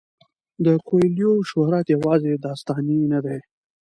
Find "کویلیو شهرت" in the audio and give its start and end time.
0.87-1.85